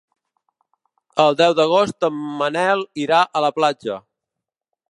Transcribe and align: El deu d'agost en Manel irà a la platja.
El 1.23 1.37
deu 1.41 1.53
d'agost 1.59 2.07
en 2.09 2.17
Manel 2.39 2.81
irà 3.05 3.21
a 3.41 3.45
la 3.49 3.53
platja. 3.59 3.99